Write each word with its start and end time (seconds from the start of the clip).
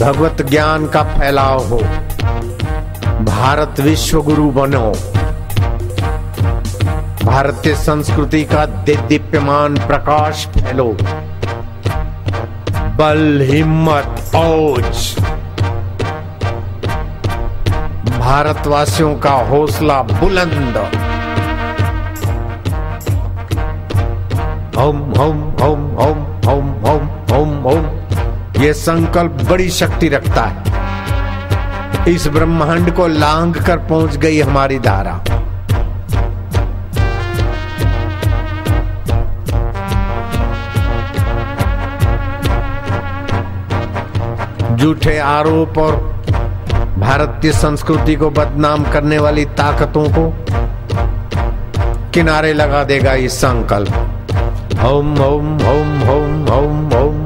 भगवत 0.00 0.42
ज्ञान 0.42 0.86
का 0.86 1.02
फैलाव 1.02 1.58
हो। 1.58 1.78
भारत 3.24 3.80
विश्व 3.80 4.22
गुरु 4.22 4.50
बनो। 4.50 4.92
भारतीय 7.26 7.74
संस्कृति 7.74 8.44
का 8.44 8.66
दिव्यमान 8.66 9.76
प्रकाश 9.76 10.46
फैलो। 10.46 10.96
बल, 12.96 13.40
हिम्मत, 13.42 14.30
औज। 14.34 15.16
भारतवासियों 18.18 19.14
का 19.18 19.32
हौसला 19.32 20.02
बुलंद। 20.02 20.76
हम 24.78 25.12
हम 25.16 25.56
हम 25.62 25.96
हम 26.02 26.40
हम 26.48 26.86
हम। 26.86 27.17
ये 28.58 28.72
संकल्प 28.74 29.42
बड़ी 29.50 29.68
शक्ति 29.70 30.08
रखता 30.08 30.44
है। 30.44 32.14
इस 32.14 32.26
ब्रह्मांड 32.28 32.90
को 32.94 33.06
लांग 33.06 33.54
कर 33.56 33.78
पहुँच 33.88 34.16
गई 34.16 34.40
हमारी 34.40 34.78
धारा। 34.78 35.12
झूठे 44.76 45.16
आरोप 45.18 45.78
और 45.78 45.96
भारतीय 46.98 47.52
संस्कृति 47.52 48.14
को 48.16 48.30
बदनाम 48.30 48.90
करने 48.92 49.18
वाली 49.18 49.44
ताकतों 49.58 50.04
को 50.08 50.30
किनारे 52.14 52.52
लगा 52.52 52.82
देगा 52.84 53.12
ये 53.14 53.28
संकल्प। 53.28 54.84
Om 54.84 55.18
Om 55.20 55.54
Om 55.68 56.02
Om 56.10 56.48
Om 56.50 56.92
Om 56.94 57.17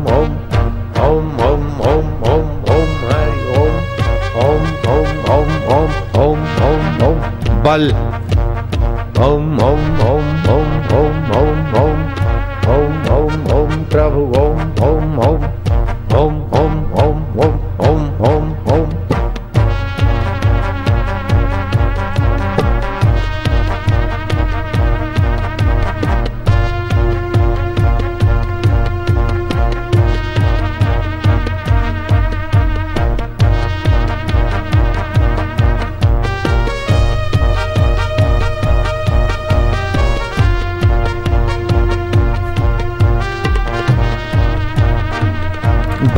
Ball. 7.73 7.95
Om, 9.19 9.59
om, 9.59 10.01
om. 10.01 10.12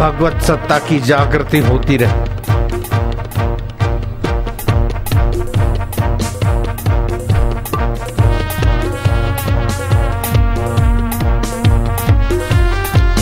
भगवत 0.04 0.42
सत्ता 0.42 0.78
की 0.78 0.98
जागृति 1.00 1.58
होती 1.58 1.96
रहे। 1.96 2.12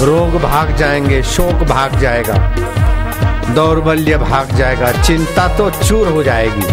रोग 0.06 0.40
भाग 0.42 0.74
जाएँगे, 0.76 1.22
शोक 1.22 1.62
भाग 1.68 1.98
जाएगा, 1.98 2.34
दौर्बल्य 3.54 4.16
भाग 4.18 4.54
जाएगा, 4.54 4.92
चिंता 5.02 5.46
तो 5.56 5.70
चूर 5.70 6.08
हो 6.08 6.22
जाएगी। 6.22 6.66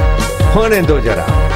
होने 0.54 0.82
दो 0.82 1.00
जरा। 1.00 1.49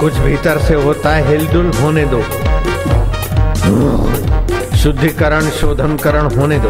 कुछ 0.00 0.14
भीतर 0.14 0.58
से 0.58 0.74
होता 0.74 1.10
है 1.10 1.26
हिलडुल 1.28 1.70
होने 1.74 2.04
दो। 2.04 2.20
शुद्धिकरण, 4.76 5.48
शोधनकरण 5.50 6.28
होने 6.36 6.58
दो। 6.58 6.68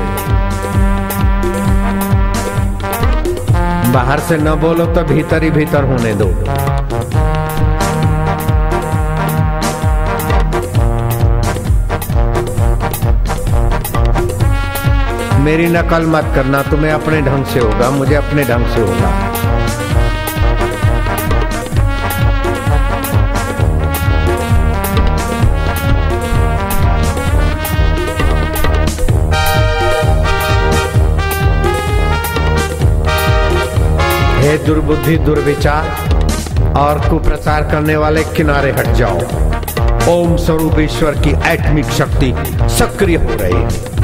बाहर 3.93 4.21
से 4.21 4.37
न 4.37 4.55
बोलो 4.55 4.87
तो 4.87 5.03
भीतर 5.05 5.43
ही 5.43 5.51
भीतर 5.51 5.85
होने 5.85 6.15
दो। 6.15 6.27
मेरी 15.41 15.67
नकल 15.69 16.07
मत 16.07 16.33
करना, 16.35 16.63
तुम्हें 16.63 16.93
अपने 16.93 17.21
ढंग 17.23 17.45
से 17.45 17.61
होगा, 17.61 17.91
मुझे 17.91 18.15
अपने 18.15 18.45
ढंग 18.45 18.67
से 18.67 18.81
होगा 18.81 19.38
हे 34.49 34.57
दुर्बुद्धि, 34.59 35.17
दुर्विचार 35.19 36.75
और 36.77 36.99
कुप्रचार 37.09 37.63
करने 37.71 37.97
वाले 37.97 38.23
किनारे 38.37 38.71
हट 38.73 38.87
जाओ। 38.97 39.19
ओम 40.11 40.37
स्वरूप 40.37 40.79
ईश्वर 40.81 41.19
की 41.19 41.31
एटमिक 41.51 41.85
शक्ति 41.85 42.33
सक्रिय 42.77 43.17
हो 43.17 43.37
रही 43.41 43.55
है। 43.55 43.98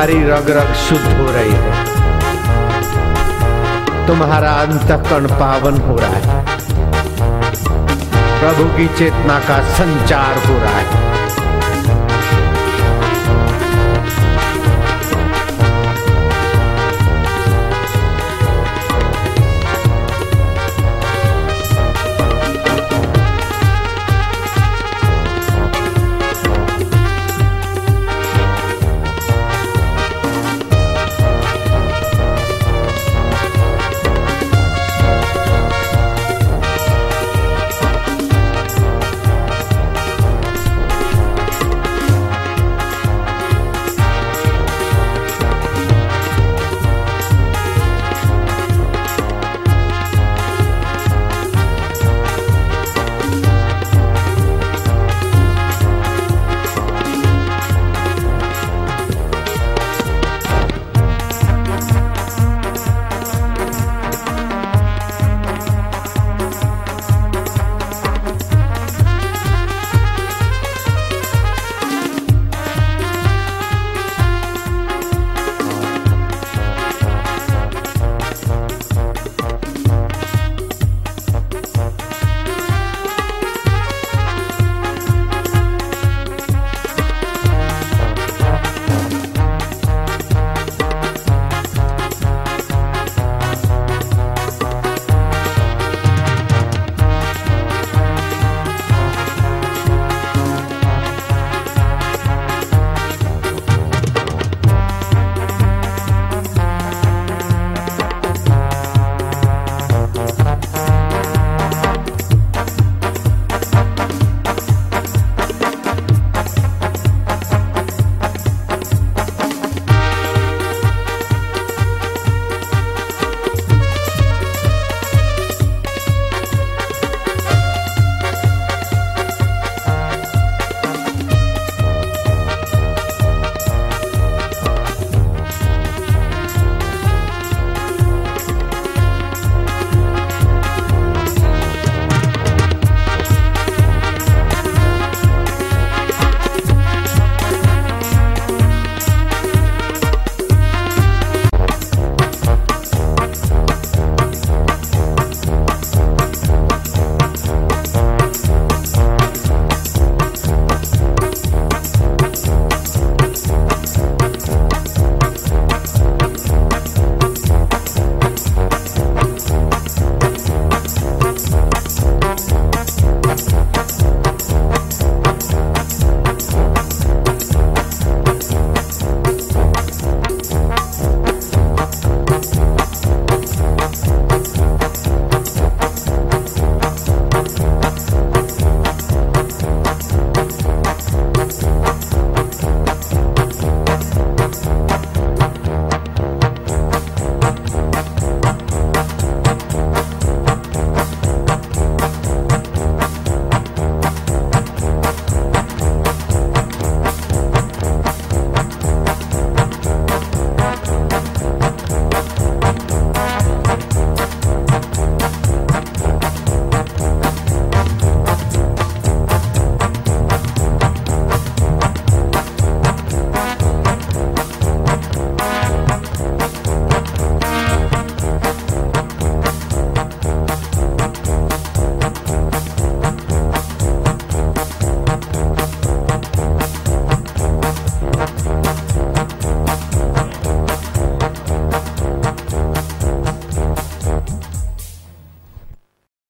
तुम्हारी 0.00 0.24
रग 0.24 0.50
रग 0.50 0.72
शुद्ध 0.74 1.06
हो 1.06 1.24
रही 1.30 1.50
है। 1.52 1.72
तुम्हारा 4.06 4.52
अंत 4.52 4.92
कर्ण 5.08 5.28
पावन 5.28 5.76
हो 5.80 5.96
रहा 5.96 6.10
है। 6.10 6.44
प्रभु 8.40 8.64
की 8.76 8.86
चेतना 8.98 9.38
का 9.38 9.60
संचार 9.74 10.38
हो 10.46 10.54
रहा 10.58 10.78
है। 10.78 11.19